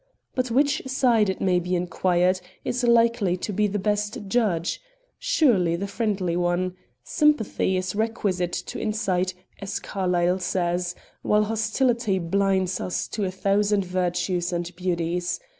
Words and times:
But 0.33 0.49
which 0.49 0.81
side, 0.87 1.29
it 1.29 1.41
may 1.41 1.59
be 1.59 1.75
inquired, 1.75 2.41
is 2.65 2.83
likely 2.83 3.37
to 3.37 3.53
be 3.53 3.67
the 3.67 3.77
best 3.77 4.17
judge? 4.27 4.81
Surely 5.19 5.75
the 5.75 5.85
friendly 5.85 6.35
one. 6.35 6.75
Sympathy 7.03 7.77
is 7.77 7.93
requisite 7.93 8.53
to 8.53 8.79
insight, 8.81 9.35
as 9.59 9.79
Carlyle 9.79 10.39
says; 10.39 10.95
while 11.21 11.43
hostility 11.43 12.17
blinds 12.17 12.81
us 12.81 13.07
to 13.09 13.25
a 13.25 13.29
thousand 13.31 13.85
virtues 13.85 14.51
and 14.51 14.75
beauties. 14.75 15.39